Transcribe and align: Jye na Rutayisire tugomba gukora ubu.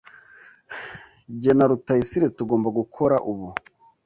Jye 1.39 1.51
na 1.57 1.65
Rutayisire 1.69 2.27
tugomba 2.37 2.67
gukora 2.79 3.15
ubu. 3.31 3.47